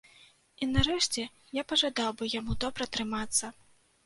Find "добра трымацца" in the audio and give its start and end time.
2.65-3.53